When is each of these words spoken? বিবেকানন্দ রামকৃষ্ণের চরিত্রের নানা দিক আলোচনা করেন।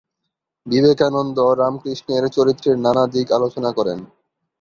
বিবেকানন্দ 0.65 1.37
রামকৃষ্ণের 1.59 2.23
চরিত্রের 2.35 2.77
নানা 2.77 3.03
দিক 3.13 3.27
আলোচনা 3.31 3.69
করেন। 3.77 3.99